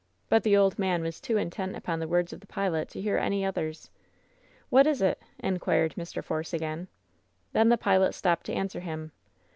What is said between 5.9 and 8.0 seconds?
Mr. Force again. Then the